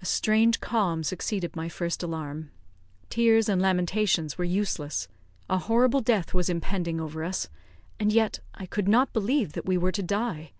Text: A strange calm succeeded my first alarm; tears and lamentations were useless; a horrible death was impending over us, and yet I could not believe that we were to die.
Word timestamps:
A 0.00 0.06
strange 0.06 0.58
calm 0.58 1.04
succeeded 1.04 1.54
my 1.54 1.68
first 1.68 2.02
alarm; 2.02 2.50
tears 3.10 3.46
and 3.46 3.60
lamentations 3.60 4.38
were 4.38 4.44
useless; 4.46 5.06
a 5.50 5.58
horrible 5.58 6.00
death 6.00 6.32
was 6.32 6.48
impending 6.48 6.98
over 6.98 7.22
us, 7.22 7.50
and 8.00 8.10
yet 8.10 8.40
I 8.54 8.64
could 8.64 8.88
not 8.88 9.12
believe 9.12 9.52
that 9.52 9.66
we 9.66 9.76
were 9.76 9.92
to 9.92 10.02
die. 10.02 10.52